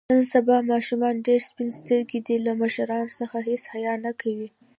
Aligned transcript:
نن 0.09 0.21
سبا 0.33 0.57
ماشومان 0.71 1.15
ډېر 1.27 1.39
سپین 1.49 1.69
سترګي 1.79 2.19
دي. 2.27 2.35
له 2.45 2.51
مشرانو 2.61 3.15
څخه 3.19 3.37
هېڅ 3.47 3.63
حیا 3.73 3.93
نه 4.05 4.11
کوي. 4.21 4.47